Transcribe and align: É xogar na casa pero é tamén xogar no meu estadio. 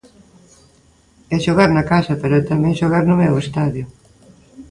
É 1.33 1.35
xogar 1.45 1.69
na 1.73 1.87
casa 1.91 2.13
pero 2.21 2.33
é 2.41 2.43
tamén 2.51 2.77
xogar 2.81 3.03
no 3.07 3.19
meu 3.21 3.33
estadio. 3.43 3.85